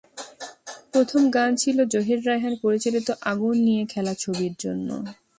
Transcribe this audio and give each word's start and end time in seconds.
প্রথম 0.91 1.21
গান 1.29 1.51
ছিল 1.55 1.77
জহির 1.85 2.19
রায়হান 2.27 2.53
পরিচালিত 2.61 3.07
আগুন 3.23 3.55
নিয়ে 3.63 3.83
খেলা 3.85 4.13
ছবির 4.15 4.53
জন্য। 4.59 4.89